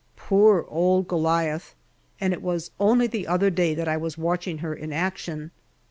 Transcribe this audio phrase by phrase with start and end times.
[0.17, 4.57] Poor old Goliath \ and it was only the other day that I was watching
[4.57, 5.51] her in action.